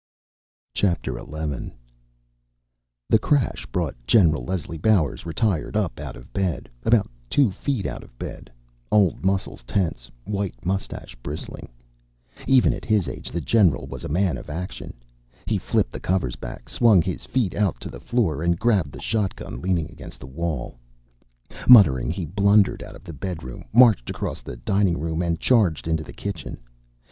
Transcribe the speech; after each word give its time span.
XI 0.73 0.95
The 1.03 1.71
crash 3.21 3.67
brought 3.67 3.93
Gen. 4.07 4.31
Leslie 4.31 4.79
Bowers 4.79 5.27
(ret.) 5.27 5.75
up 5.75 5.99
out 5.99 6.15
of 6.15 6.33
bed 6.33 6.67
about 6.81 7.07
two 7.29 7.51
feet 7.51 7.85
out 7.85 8.01
of 8.03 8.17
bed 8.17 8.51
old 8.91 9.23
muscles 9.23 9.61
tense, 9.61 10.09
white 10.25 10.65
mustache 10.65 11.15
bristling. 11.21 11.69
Even 12.47 12.73
at 12.73 12.83
his 12.83 13.07
age, 13.07 13.29
the 13.29 13.41
general 13.41 13.85
was 13.85 14.03
a 14.03 14.09
man 14.09 14.37
of 14.39 14.49
action. 14.49 14.95
He 15.45 15.59
flipped 15.59 15.91
the 15.91 15.99
covers 15.99 16.35
back, 16.35 16.67
swung 16.67 17.03
his 17.03 17.25
feet 17.27 17.53
out 17.53 17.79
to 17.81 17.89
the 17.91 17.99
floor 18.01 18.41
and 18.41 18.57
grabbed 18.57 18.93
the 18.93 18.99
shotgun 19.01 19.61
leaning 19.61 19.91
against 19.91 20.19
the 20.19 20.25
wall. 20.25 20.79
Muttering, 21.69 22.09
he 22.09 22.25
blundered 22.25 22.81
out 22.81 22.95
of 22.95 23.03
the 23.03 23.13
bedroom, 23.13 23.65
marched 23.71 24.09
across 24.09 24.41
the 24.41 24.55
dining 24.57 24.99
room 24.99 25.21
and 25.21 25.39
charged 25.39 25.87
into 25.87 26.03
the 26.03 26.11
kitchen. 26.11 26.59